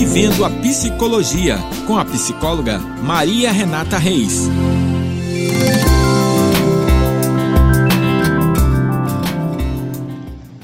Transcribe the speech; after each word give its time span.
Vivendo 0.00 0.44
a 0.44 0.48
Psicologia, 0.48 1.56
com 1.84 1.98
a 1.98 2.04
psicóloga 2.04 2.78
Maria 3.02 3.50
Renata 3.50 3.98
Reis. 3.98 4.48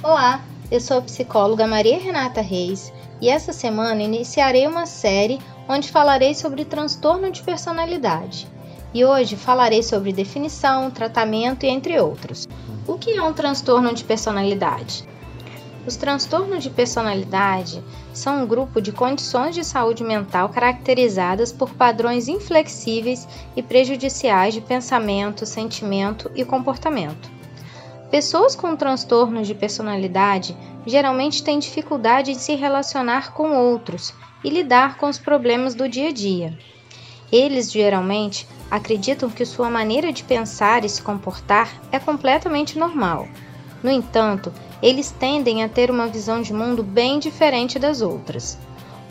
Olá, 0.01 0.41
eu 0.71 0.81
sou 0.81 0.99
a 0.99 1.03
psicóloga 1.03 1.67
Maria 1.67 1.99
Renata 1.99 2.41
Reis 2.41 2.93
e 3.21 3.29
essa 3.29 3.53
semana 3.53 4.05
iniciarei 4.05 4.69
uma 4.69 4.87
série 4.87 5.41
onde 5.69 5.91
falarei 5.91 6.33
sobre 6.33 6.65
transtorno 6.65 7.29
de 7.33 7.43
personalidade. 7.43 8.47
E 8.95 9.05
hoje 9.05 9.35
falarei 9.35 9.83
sobre 9.83 10.13
definição, 10.13 10.93
tratamento 10.93 11.67
e 11.67 11.69
entre 11.69 11.99
outros. 11.99 12.47
O 12.87 12.97
que 12.97 13.11
é 13.11 13.21
um 13.21 13.33
transtorno 13.33 13.93
de 13.93 14.05
personalidade? 14.05 15.05
Os 15.87 15.97
transtornos 15.97 16.63
de 16.63 16.71
personalidade 16.71 17.85
são 18.13 18.43
um 18.43 18.47
grupo 18.47 18.81
de 18.81 18.91
condições 18.91 19.55
de 19.55 19.63
saúde 19.63 20.03
mental 20.03 20.49
caracterizadas 20.49 21.53
por 21.53 21.75
padrões 21.75 22.27
inflexíveis 22.27 23.29
e 23.55 23.63
prejudiciais 23.63 24.55
de 24.55 24.63
pensamento, 24.63 25.45
sentimento 25.45 26.31
e 26.35 26.43
comportamento. 26.43 27.31
Pessoas 28.11 28.57
com 28.57 28.75
transtornos 28.75 29.47
de 29.47 29.55
personalidade 29.55 30.57
geralmente 30.87 31.43
têm 31.43 31.59
dificuldade 31.59 32.31
em 32.31 32.39
se 32.39 32.55
relacionar 32.55 33.35
com 33.35 33.55
outros 33.55 34.15
e 34.43 34.49
lidar 34.49 34.97
com 34.97 35.07
os 35.07 35.19
problemas 35.19 35.75
do 35.75 35.87
dia 35.87 36.09
a 36.09 36.13
dia. 36.13 36.59
Eles 37.31 37.71
geralmente 37.71 38.47
acreditam 38.71 39.29
que 39.29 39.45
sua 39.45 39.69
maneira 39.69 40.13
de 40.13 40.25
pensar 40.25 40.85
e 40.85 40.89
se 40.89 41.03
comportar 41.03 41.69
é 41.91 41.99
completamente 41.99 42.79
normal. 42.79 43.27
No 43.85 43.91
entanto, 43.91 44.51
eles 44.83 45.11
tendem 45.11 45.63
a 45.63 45.69
ter 45.69 45.91
uma 45.91 46.07
visão 46.07 46.41
de 46.41 46.55
mundo 46.55 46.83
bem 46.83 47.19
diferente 47.19 47.79
das 47.79 48.01
outras. 48.01 48.57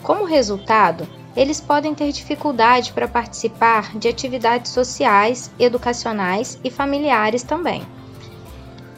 Como 0.01 0.25
resultado, 0.25 1.07
eles 1.37 1.61
podem 1.61 1.93
ter 1.93 2.11
dificuldade 2.11 2.91
para 2.91 3.07
participar 3.07 3.95
de 3.95 4.07
atividades 4.07 4.71
sociais, 4.71 5.51
educacionais 5.59 6.59
e 6.63 6.71
familiares 6.71 7.43
também. 7.43 7.83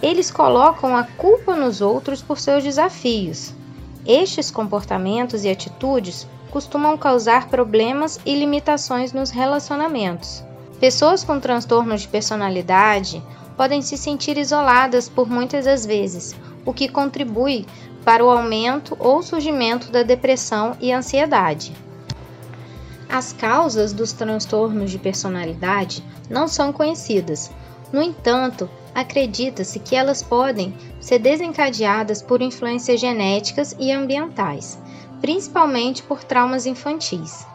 Eles 0.01 0.31
colocam 0.31 0.95
a 0.95 1.03
culpa 1.03 1.53
nos 1.57 1.81
outros 1.81 2.21
por 2.21 2.39
seus 2.39 2.63
desafios. 2.63 3.53
Estes 4.05 4.49
comportamentos 4.49 5.43
e 5.43 5.49
atitudes 5.49 6.25
costumam 6.51 6.97
causar 6.97 7.49
problemas 7.49 8.17
e 8.25 8.33
limitações 8.33 9.11
nos 9.11 9.29
relacionamentos. 9.29 10.41
Pessoas 10.79 11.21
com 11.21 11.37
transtornos 11.37 12.03
de 12.03 12.07
personalidade 12.07 13.21
podem 13.55 13.81
se 13.81 13.97
sentir 13.97 14.37
isoladas 14.37 15.07
por 15.07 15.29
muitas 15.29 15.65
das 15.65 15.85
vezes, 15.85 16.35
o 16.65 16.73
que 16.73 16.89
contribui 16.89 17.65
para 18.03 18.23
o 18.23 18.29
aumento 18.29 18.95
ou 18.99 19.23
surgimento 19.23 19.91
da 19.91 20.03
depressão 20.03 20.77
e 20.79 20.91
ansiedade. 20.91 21.73
As 23.09 23.33
causas 23.33 23.93
dos 23.93 24.11
transtornos 24.13 24.91
de 24.91 24.99
personalidade 24.99 26.03
não 26.29 26.47
são 26.47 26.73
conhecidas. 26.73 27.51
No 27.91 28.01
entanto, 28.01 28.69
acredita-se 28.93 29.79
que 29.79 29.95
elas 29.95 30.21
podem 30.21 30.75
ser 30.99 31.19
desencadeadas 31.19 32.21
por 32.21 32.41
influências 32.41 32.99
genéticas 32.99 33.75
e 33.79 33.91
ambientais, 33.91 34.77
principalmente 35.21 36.03
por 36.03 36.23
traumas 36.23 36.65
infantis. 36.65 37.45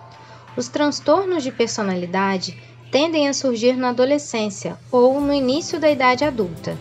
Os 0.56 0.68
transtornos 0.68 1.42
de 1.42 1.52
personalidade 1.52 2.56
tendem 2.90 3.28
a 3.28 3.32
surgir 3.32 3.76
na 3.76 3.90
adolescência 3.90 4.76
ou 4.90 5.20
no 5.20 5.32
início 5.32 5.78
da 5.78 5.90
idade 5.90 6.24
adulta. 6.24 6.76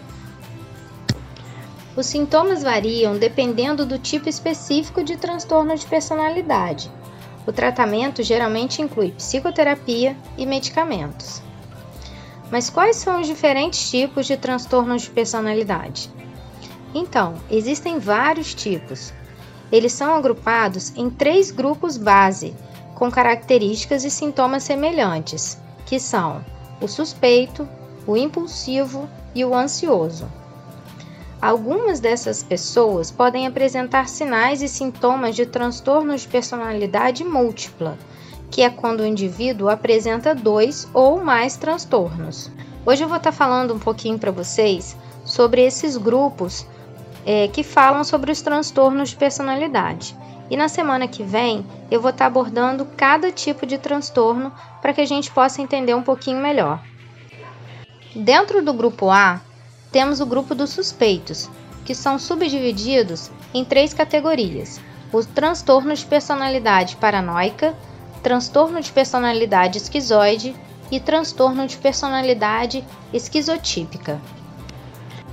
Os 1.96 2.06
sintomas 2.06 2.64
variam 2.64 3.18
dependendo 3.18 3.86
do 3.86 4.00
tipo 4.00 4.30
específico 4.30 5.04
de 5.04 5.18
transtorno 5.18 5.76
de 5.76 5.86
personalidade. 5.86 6.90
O 7.46 7.52
tratamento 7.52 8.24
geralmente 8.24 8.82
inclui 8.82 9.12
psicoterapia 9.12 10.16
e 10.38 10.46
medicamentos. 10.46 11.42
Mas 12.52 12.70
quais 12.70 12.96
são 12.96 13.22
os 13.22 13.28
diferentes 13.28 13.90
tipos 13.90 14.26
de 14.26 14.38
transtornos 14.38 15.04
de 15.04 15.10
personalidade? 15.10 16.10
Então, 16.94 17.36
existem 17.52 18.00
vários 18.00 18.54
tipos, 18.56 19.14
eles 19.72 19.94
são 19.94 20.16
agrupados 20.16 20.92
em 20.96 21.10
três 21.10 21.52
grupos 21.52 21.98
base, 21.98 22.56
com 22.96 23.12
características 23.12 24.04
e 24.04 24.10
sintomas 24.10 24.64
semelhantes, 24.64 25.58
que 25.90 26.00
são 26.00 26.46
o 26.80 26.88
suspeito, 26.88 27.68
o 28.06 28.16
impulsivo 28.16 29.10
e 29.34 29.44
o 29.44 29.56
ansioso. 29.56 30.28
Algumas 31.42 32.00
dessas 32.00 32.44
pessoas 32.44 33.10
podem 33.10 33.48
apresentar 33.48 34.08
sinais 34.08 34.62
e 34.62 34.68
sintomas 34.68 35.36
de 35.36 35.48
transtornos 35.48 36.22
de 36.22 36.28
personalidade 36.28 37.24
múltipla, 37.24 37.98
que 38.52 38.62
é 38.62 38.70
quando 38.70 39.00
o 39.00 39.06
indivíduo 39.06 39.68
apresenta 39.68 40.36
dois 40.36 40.88
ou 40.94 41.24
mais 41.24 41.58
transtornos. 41.58 42.52
Hoje 42.86 43.04
eu 43.04 43.08
vou 43.08 43.18
estar 43.18 43.32
falando 43.32 43.74
um 43.74 43.80
pouquinho 43.80 44.20
para 44.20 44.32
vocês 44.32 44.96
sobre 45.26 45.66
esses 45.66 45.98
grupos 45.98 46.68
é, 47.26 47.48
que 47.48 47.64
falam 47.64 48.04
sobre 48.04 48.32
os 48.32 48.42
transtornos 48.42 49.10
de 49.10 49.16
personalidade. 49.16 50.16
E 50.50 50.58
na 50.58 50.68
semana 50.68 51.08
que 51.08 51.24
vem 51.24 51.66
eu 51.92 52.02
vou 52.02 52.10
estar 52.10 52.26
abordando 52.26 52.86
cada 52.98 53.32
tipo 53.32 53.66
de 53.66 53.78
transtorno 53.78 54.52
para 54.82 54.94
que 54.94 55.02
a 55.02 55.06
gente 55.06 55.30
possa 55.32 55.62
entender 55.62 55.94
um 55.94 56.02
pouquinho 56.02 56.42
melhor. 56.42 56.82
Dentro 58.16 58.64
do 58.64 58.74
grupo 58.74 59.12
A, 59.12 59.40
temos 59.92 60.20
o 60.20 60.26
grupo 60.26 60.56
dos 60.56 60.72
suspeitos, 60.72 61.50
que 61.86 61.94
são 61.94 62.18
subdivididos 62.18 63.30
em 63.54 63.64
três 63.64 63.94
categorias: 63.94 64.82
o 65.14 65.24
transtorno 65.24 65.94
de 65.94 66.06
personalidade 66.06 66.96
paranoica, 66.96 67.76
transtorno 68.24 68.82
de 68.82 68.92
personalidade 68.92 69.78
esquizoide 69.78 70.56
e 70.92 71.00
transtorno 71.00 71.68
de 71.68 71.78
personalidade 71.78 72.84
esquizotípica. 73.14 74.20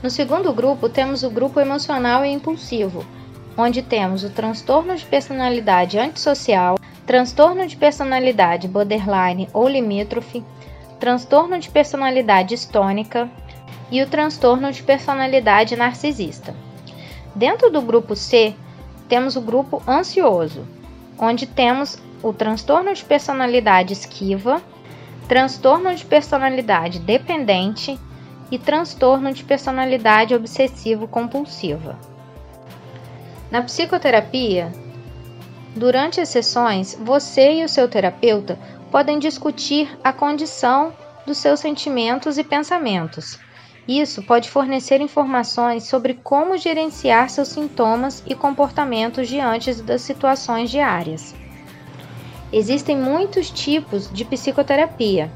No 0.03 0.10
segundo 0.10 0.53
grupo, 0.53 0.88
temos 0.88 1.22
o 1.22 1.31
grupo 1.31 1.59
emocional 1.59 2.25
e 2.25 2.31
impulsivo, 2.31 3.05
onde 3.56 3.83
temos 3.83 4.22
o 4.22 4.31
transtorno 4.31 4.94
de 4.94 5.05
personalidade 5.05 5.99
antissocial, 5.99 6.78
transtorno 7.06 7.67
de 7.67 7.77
personalidade 7.77 8.69
borderline 8.69 9.49
ou 9.53 9.69
limítrofe, 9.69 10.44
transtorno 11.00 11.59
de 11.59 11.71
personalidade 11.71 12.55
estônica 12.55 13.31
e 13.91 14.03
o 14.03 14.06
transtorno 14.06 14.71
de 14.72 14.83
personalidade 14.83 15.77
narcisista. 15.77 16.55
Dentro 17.34 17.71
do 17.71 17.81
grupo 17.81 18.17
C, 18.17 18.55
temos 19.09 19.37
o 19.37 19.41
grupo 19.41 19.83
ansioso, 19.87 20.67
onde 21.19 21.47
temos 21.47 21.99
o 22.23 22.33
transtorno 22.33 22.93
de 22.93 23.05
personalidade 23.05 23.93
esquiva, 23.93 24.61
transtorno 25.28 25.94
de 25.94 26.05
personalidade 26.05 26.99
dependente 26.99 27.99
e 28.50 28.59
transtorno 28.59 29.33
de 29.33 29.44
personalidade 29.44 30.34
obsessivo-compulsiva. 30.34 32.16
Na 33.51 33.62
psicoterapia, 33.62 34.73
durante 35.75 36.21
as 36.21 36.29
sessões, 36.29 36.99
você 37.01 37.61
e 37.61 37.65
o 37.65 37.69
seu 37.69 37.89
terapeuta 37.89 38.59
podem 38.91 39.19
discutir 39.19 39.97
a 40.03 40.12
condição 40.12 40.93
dos 41.27 41.39
seus 41.39 41.61
sentimentos 41.61 42.39
e 42.39 42.45
pensamentos. 42.45 43.39
Isso 43.87 44.23
pode 44.23 44.51
fornecer 44.51 45.01
informações 45.01 45.85
sobre 45.85 46.15
como 46.15 46.59
gerenciar 46.59 47.31
seus 47.31 47.49
sintomas 47.49 48.23
e 48.27 48.35
comportamentos 48.35 49.29
diante 49.29 49.73
das 49.75 50.03
situações 50.03 50.71
diárias. 50.71 51.35
Existem 52.53 52.97
muitos 52.97 53.51
tipos 53.51 54.11
de 54.12 54.25
psicoterapia, 54.25 55.31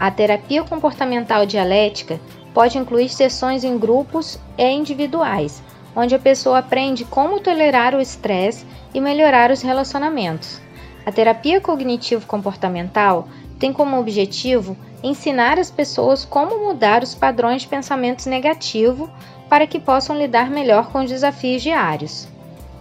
a 0.00 0.10
terapia 0.10 0.64
comportamental 0.64 1.44
dialética 1.44 2.18
pode 2.54 2.78
incluir 2.78 3.10
sessões 3.10 3.64
em 3.64 3.76
grupos 3.76 4.38
e 4.56 4.66
individuais, 4.70 5.62
onde 5.94 6.14
a 6.14 6.18
pessoa 6.18 6.58
aprende 6.58 7.04
como 7.04 7.40
tolerar 7.40 7.94
o 7.94 8.00
estresse 8.00 8.66
e 8.94 9.00
melhorar 9.00 9.50
os 9.50 9.62
relacionamentos. 9.62 10.60
A 11.04 11.12
terapia 11.12 11.60
cognitivo-comportamental 11.60 13.28
tem 13.58 13.72
como 13.72 13.98
objetivo 13.98 14.76
ensinar 15.02 15.58
as 15.58 15.70
pessoas 15.70 16.24
como 16.24 16.66
mudar 16.66 17.02
os 17.02 17.14
padrões 17.14 17.62
de 17.62 17.68
pensamentos 17.68 18.26
negativos 18.26 19.08
para 19.48 19.66
que 19.66 19.80
possam 19.80 20.16
lidar 20.16 20.50
melhor 20.50 20.90
com 20.90 21.00
os 21.02 21.10
desafios 21.10 21.62
diários. 21.62 22.28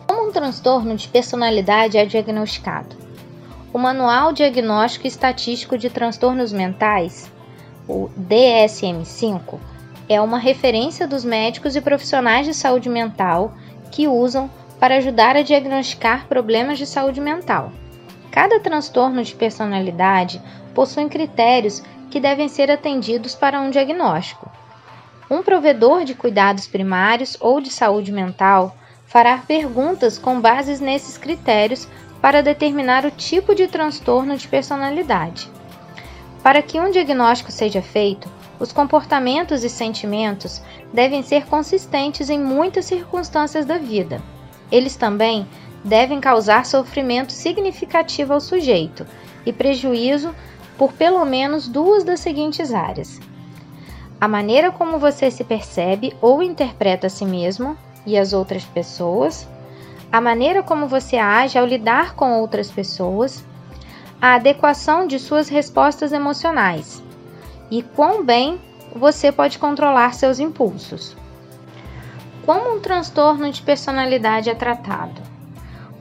Como 0.06 0.30
um 0.30 0.32
transtorno 0.32 0.96
de 0.96 1.08
personalidade 1.08 1.98
é 1.98 2.06
diagnosticado? 2.06 2.96
O 3.74 3.78
Manual 3.78 4.34
Diagnóstico 4.34 5.08
Estatístico 5.08 5.78
de 5.78 5.90
Transtornos 5.90 6.52
Mentais, 6.52 7.32
o 7.88 8.10
DSM-5, 8.20 9.60
é 10.10 10.20
uma 10.20 10.40
referência 10.40 11.08
dos 11.08 11.24
médicos 11.24 11.76
e 11.76 11.82
profissionais 11.82 12.48
de 12.48 12.54
saúde 12.56 12.90
mental 12.90 13.54
que 13.92 14.08
usam 14.08 14.50
para 14.80 14.96
ajudar 14.96 15.36
a 15.36 15.44
diagnosticar 15.44 16.26
problemas 16.28 16.80
de 16.80 16.88
saúde 16.88 17.22
mental. 17.22 17.72
Cada 18.32 18.60
transtorno 18.60 19.24
de 19.24 19.36
personalidade 19.36 20.42
possui 20.74 21.08
critérios 21.08 21.84
que 22.10 22.20
devem 22.20 22.50
ser 22.50 22.72
atendidos 22.72 23.36
para 23.36 23.62
um 23.62 23.70
diagnóstico. 23.70 24.52
Um 25.30 25.44
provedor 25.44 26.04
de 26.04 26.16
cuidados 26.16 26.66
primários 26.66 27.38
ou 27.40 27.62
de 27.62 27.70
saúde 27.70 28.12
mental 28.12 28.76
fará 29.06 29.38
perguntas 29.38 30.18
com 30.18 30.42
bases 30.42 30.80
nesses 30.80 31.18
critérios 31.18 31.88
para 32.20 32.42
determinar 32.42 33.06
o 33.06 33.12
tipo 33.12 33.54
de 33.54 33.68
transtorno 33.68 34.36
de 34.36 34.48
personalidade. 34.48 35.50
Para 36.42 36.62
que 36.62 36.80
um 36.80 36.90
diagnóstico 36.90 37.52
seja 37.52 37.82
feito, 37.82 38.30
os 38.60 38.74
comportamentos 38.74 39.64
e 39.64 39.70
sentimentos 39.70 40.62
devem 40.94 41.24
ser 41.24 41.46
consistentes 41.46 42.30
em 42.30 42.40
muitas 42.40 42.86
circunstâncias 42.86 43.66
da 43.66 43.78
vida. 43.78 44.22
Eles 44.72 44.96
também 44.96 45.48
devem 45.84 46.20
causar 46.20 46.66
sofrimento 46.66 47.32
significativo 47.32 48.34
ao 48.34 48.42
sujeito 48.42 49.06
e 49.46 49.54
prejuízo 49.54 50.36
por 50.78 50.92
pelo 50.94 51.24
menos 51.26 51.68
duas 51.68 52.04
das 52.04 52.20
seguintes 52.20 52.74
áreas: 52.74 53.20
a 54.20 54.28
maneira 54.28 54.72
como 54.72 55.00
você 55.00 55.32
se 55.32 55.44
percebe 55.44 56.14
ou 56.22 56.44
interpreta 56.44 57.08
a 57.08 57.10
si 57.10 57.26
mesmo 57.26 57.78
e 58.06 58.18
as 58.18 58.34
outras 58.34 58.66
pessoas, 58.66 59.48
a 60.12 60.20
maneira 60.20 60.62
como 60.62 60.88
você 60.88 61.18
age 61.18 61.58
ao 61.58 61.66
lidar 61.66 62.14
com 62.14 62.40
outras 62.40 62.70
pessoas, 62.70 63.44
a 64.22 64.36
adequação 64.36 65.08
de 65.08 65.18
suas 65.18 65.48
respostas 65.48 66.12
emocionais 66.12 67.02
e 67.72 67.82
quão 67.82 68.24
bem 68.24 68.60
você 68.96 69.32
pode 69.32 69.60
controlar 69.60 70.14
seus 70.14 70.40
impulsos. 70.40 71.16
Como 72.46 72.76
um 72.76 72.80
transtorno 72.80 73.52
de 73.52 73.62
personalidade 73.62 74.50
é 74.50 74.56
tratado? 74.56 75.22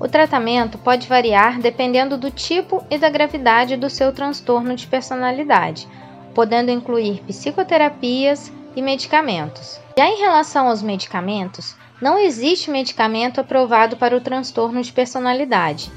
O 0.00 0.06
tratamento 0.06 0.78
pode 0.78 1.08
variar 1.08 1.60
dependendo 1.60 2.16
do 2.16 2.30
tipo 2.30 2.84
e 2.88 2.96
da 2.96 3.10
gravidade 3.10 3.76
do 3.76 3.90
seu 3.90 4.12
transtorno 4.12 4.74
de 4.74 4.86
personalidade, 4.86 5.88
podendo 6.34 6.70
incluir 6.70 7.20
psicoterapias 7.26 8.52
e 8.76 8.80
medicamentos. 8.80 9.80
Já 9.96 10.06
em 10.06 10.18
relação 10.18 10.68
aos 10.68 10.82
medicamentos, 10.82 11.74
não 12.00 12.16
existe 12.16 12.70
medicamento 12.70 13.40
aprovado 13.40 13.96
para 13.96 14.16
o 14.16 14.20
transtorno 14.20 14.80
de 14.80 14.92
personalidade. 14.92 15.90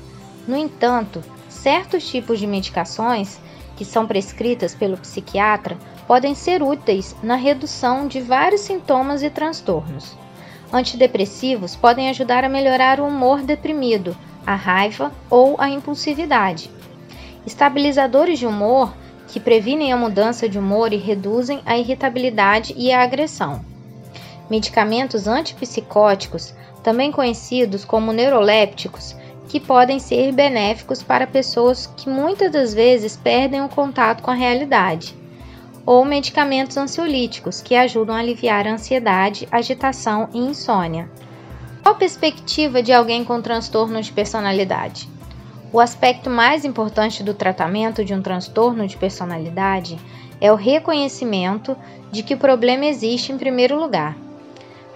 No 0.47 0.57
entanto, 0.57 1.23
certos 1.47 2.09
tipos 2.09 2.39
de 2.39 2.47
medicações 2.47 3.39
que 3.75 3.85
são 3.85 4.05
prescritas 4.05 4.75
pelo 4.75 4.97
psiquiatra 4.97 5.77
podem 6.07 6.35
ser 6.35 6.61
úteis 6.61 7.15
na 7.23 7.35
redução 7.35 8.07
de 8.07 8.21
vários 8.21 8.61
sintomas 8.61 9.23
e 9.23 9.29
transtornos. 9.29 10.15
Antidepressivos 10.71 11.75
podem 11.75 12.09
ajudar 12.09 12.43
a 12.43 12.49
melhorar 12.49 12.99
o 12.99 13.07
humor 13.07 13.41
deprimido, 13.41 14.15
a 14.45 14.55
raiva 14.55 15.11
ou 15.29 15.55
a 15.59 15.69
impulsividade. 15.69 16.69
Estabilizadores 17.45 18.39
de 18.39 18.45
humor 18.45 18.93
que 19.27 19.39
previnem 19.39 19.93
a 19.93 19.97
mudança 19.97 20.47
de 20.47 20.59
humor 20.59 20.91
e 20.91 20.97
reduzem 20.97 21.61
a 21.65 21.77
irritabilidade 21.77 22.73
e 22.77 22.91
a 22.91 23.01
agressão. 23.01 23.63
Medicamentos 24.49 25.27
antipsicóticos, 25.27 26.53
também 26.83 27.11
conhecidos 27.11 27.85
como 27.85 28.11
neurolépticos, 28.11 29.15
que 29.51 29.59
podem 29.59 29.99
ser 29.99 30.31
benéficos 30.31 31.03
para 31.03 31.27
pessoas 31.27 31.85
que 31.97 32.07
muitas 32.07 32.49
das 32.53 32.73
vezes 32.73 33.17
perdem 33.17 33.61
o 33.61 33.67
contato 33.67 34.23
com 34.23 34.31
a 34.31 34.33
realidade, 34.33 35.13
ou 35.85 36.05
medicamentos 36.05 36.77
ansiolíticos, 36.77 37.59
que 37.59 37.75
ajudam 37.75 38.15
a 38.15 38.19
aliviar 38.19 38.65
a 38.65 38.71
ansiedade, 38.71 39.49
agitação 39.51 40.29
e 40.33 40.37
insônia. 40.37 41.11
Qual 41.83 41.93
a 41.93 41.97
perspectiva 41.97 42.81
de 42.81 42.93
alguém 42.93 43.25
com 43.25 43.41
transtorno 43.41 44.01
de 44.01 44.13
personalidade? 44.13 45.09
O 45.73 45.81
aspecto 45.81 46.29
mais 46.29 46.63
importante 46.63 47.21
do 47.21 47.33
tratamento 47.33 48.05
de 48.05 48.13
um 48.13 48.21
transtorno 48.21 48.87
de 48.87 48.95
personalidade 48.95 49.99
é 50.39 50.49
o 50.49 50.55
reconhecimento 50.55 51.75
de 52.09 52.23
que 52.23 52.35
o 52.35 52.39
problema 52.39 52.85
existe 52.85 53.33
em 53.33 53.37
primeiro 53.37 53.77
lugar. 53.77 54.15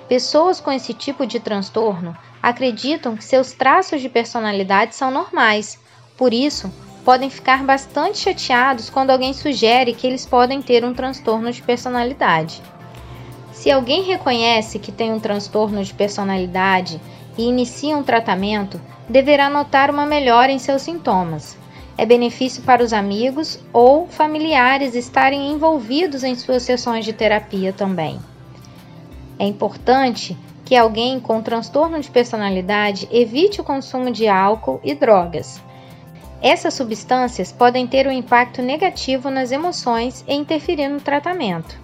Pessoas 0.07 0.61
com 0.61 0.71
esse 0.71 0.93
tipo 0.93 1.27
de 1.27 1.41
transtorno 1.41 2.15
acreditam 2.45 3.15
que 3.15 3.24
seus 3.24 3.53
traços 3.53 4.00
de 4.00 4.07
personalidade 4.07 4.94
são 4.94 5.09
normais, 5.09 5.80
por 6.15 6.31
isso, 6.31 6.71
podem 7.03 7.27
ficar 7.27 7.63
bastante 7.63 8.19
chateados 8.19 8.88
quando 8.88 9.09
alguém 9.09 9.33
sugere 9.33 9.95
que 9.95 10.06
eles 10.06 10.27
podem 10.27 10.62
ter 10.62 10.86
um 10.86 10.94
transtorno 10.94 11.51
de 11.51 11.63
personalidade. 11.63 12.62
Se 13.51 13.71
alguém 13.71 14.03
reconhece 14.03 14.77
que 14.77 14.92
tem 14.92 15.12
um 15.12 15.19
transtorno 15.19 15.83
de 15.83 15.92
personalidade 15.92 17.01
e 17.36 17.45
inicia 17.45 17.97
um 17.97 18.03
tratamento, 18.03 18.80
deverá 19.09 19.50
notar 19.50 19.89
uma 19.89 20.06
melhora 20.06 20.51
em 20.51 20.59
seus 20.59 20.83
sintomas. 20.83 21.57
É 21.98 22.06
benefício 22.06 22.62
para 22.62 22.83
os 22.83 22.94
amigos 22.94 23.59
ou 23.74 24.06
familiares 24.06 24.94
estarem 24.94 25.51
envolvidos 25.51 26.24
em 26.24 26.36
suas 26.36 26.62
sessões 26.62 27.06
de 27.06 27.13
terapia 27.13 27.74
também. 27.74 28.19
É 29.39 29.48
importante 29.48 30.38
que 30.65 30.75
alguém 30.75 31.19
com 31.19 31.44
transtorno 31.44 32.01
de 32.01 32.09
personalidade 32.09 33.07
evite 33.12 33.62
o 33.62 33.63
consumo 33.63 34.09
de 34.09 34.27
álcool 34.27 34.81
e 34.83 34.95
drogas. 34.95 35.62
Essas 36.41 36.73
substâncias 36.73 37.51
podem 37.51 37.85
ter 37.85 38.07
um 38.07 38.12
impacto 38.12 38.62
negativo 38.62 39.29
nas 39.29 39.51
emoções 39.51 40.25
e 40.27 40.33
interferir 40.33 40.89
no 40.89 41.00
tratamento. 41.00 41.79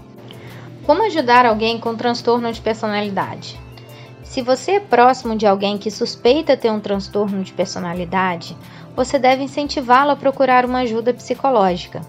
Como 0.85 1.05
ajudar 1.05 1.45
alguém 1.45 1.79
com 1.79 1.95
transtorno 1.95 2.51
de 2.51 2.59
personalidade? 2.59 3.59
Se 4.23 4.41
você 4.41 4.71
é 4.73 4.79
próximo 4.79 5.35
de 5.35 5.45
alguém 5.45 5.77
que 5.77 5.91
suspeita 5.91 6.57
ter 6.57 6.71
um 6.71 6.79
transtorno 6.79 7.43
de 7.43 7.53
personalidade, 7.53 8.57
você 8.95 9.19
deve 9.19 9.43
incentivá-lo 9.43 10.11
a 10.11 10.15
procurar 10.15 10.65
uma 10.65 10.79
ajuda 10.79 11.13
psicológica. 11.13 12.01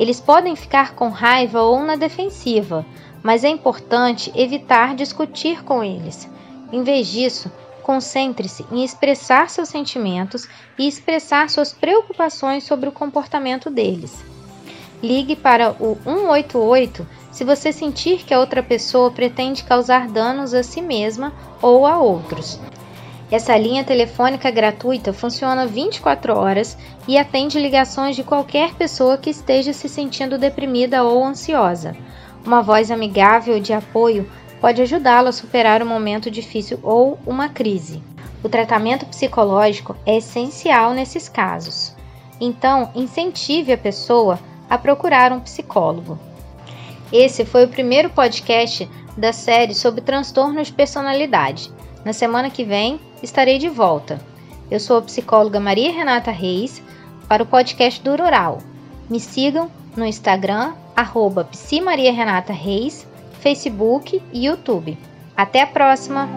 Eles 0.00 0.20
podem 0.20 0.56
ficar 0.56 0.94
com 0.94 1.10
raiva 1.10 1.62
ou 1.62 1.80
na 1.82 1.94
defensiva, 1.94 2.84
mas 3.22 3.44
é 3.44 3.48
importante 3.48 4.32
evitar 4.34 4.94
discutir 4.94 5.62
com 5.64 5.82
eles. 5.82 6.28
Em 6.72 6.82
vez 6.82 7.06
disso, 7.08 7.50
concentre-se 7.82 8.64
em 8.70 8.84
expressar 8.84 9.50
seus 9.50 9.68
sentimentos 9.68 10.48
e 10.78 10.86
expressar 10.86 11.50
suas 11.50 11.72
preocupações 11.72 12.64
sobre 12.64 12.88
o 12.88 12.92
comportamento 12.92 13.70
deles. 13.70 14.24
Ligue 15.02 15.34
para 15.34 15.70
o 15.80 15.98
188 16.04 17.06
se 17.32 17.44
você 17.44 17.72
sentir 17.72 18.24
que 18.24 18.32
a 18.32 18.38
outra 18.38 18.62
pessoa 18.62 19.10
pretende 19.10 19.64
causar 19.64 20.06
danos 20.06 20.54
a 20.54 20.62
si 20.62 20.80
mesma 20.80 21.32
ou 21.60 21.86
a 21.86 21.98
outros. 21.98 22.60
Essa 23.30 23.56
linha 23.56 23.82
telefônica 23.82 24.50
gratuita 24.50 25.12
funciona 25.12 25.66
24 25.66 26.36
horas 26.36 26.76
e 27.08 27.16
atende 27.16 27.58
ligações 27.58 28.14
de 28.14 28.22
qualquer 28.22 28.74
pessoa 28.74 29.16
que 29.16 29.30
esteja 29.30 29.72
se 29.72 29.88
sentindo 29.88 30.36
deprimida 30.36 31.02
ou 31.02 31.24
ansiosa. 31.24 31.96
Uma 32.44 32.60
voz 32.60 32.90
amigável 32.90 33.60
de 33.60 33.72
apoio 33.72 34.28
pode 34.60 34.82
ajudá-lo 34.82 35.28
a 35.28 35.32
superar 35.32 35.82
um 35.82 35.86
momento 35.86 36.30
difícil 36.30 36.78
ou 36.82 37.18
uma 37.26 37.48
crise. 37.48 38.02
O 38.42 38.48
tratamento 38.48 39.06
psicológico 39.06 39.96
é 40.04 40.16
essencial 40.16 40.92
nesses 40.92 41.28
casos. 41.28 41.94
Então, 42.40 42.90
incentive 42.94 43.72
a 43.72 43.78
pessoa 43.78 44.38
a 44.68 44.76
procurar 44.76 45.32
um 45.32 45.38
psicólogo. 45.38 46.18
Esse 47.12 47.44
foi 47.44 47.64
o 47.64 47.68
primeiro 47.68 48.10
podcast 48.10 48.88
da 49.16 49.32
série 49.32 49.74
sobre 49.74 50.00
transtornos 50.00 50.68
de 50.68 50.72
personalidade. 50.72 51.70
Na 52.04 52.12
semana 52.12 52.50
que 52.50 52.64
vem 52.64 52.98
estarei 53.22 53.58
de 53.58 53.68
volta. 53.68 54.20
Eu 54.68 54.80
sou 54.80 54.98
a 54.98 55.02
psicóloga 55.02 55.60
Maria 55.60 55.92
Renata 55.92 56.32
Reis 56.32 56.82
para 57.28 57.42
o 57.42 57.46
podcast 57.46 58.02
do 58.02 58.10
Rural. 58.10 58.58
Me 59.08 59.20
sigam 59.20 59.70
no 59.96 60.04
Instagram, 60.04 60.72
arroba 60.94 61.44
Reis, 62.52 63.06
Facebook 63.40 64.22
e 64.32 64.46
YouTube. 64.46 64.96
Até 65.36 65.62
a 65.62 65.66
próxima! 65.66 66.28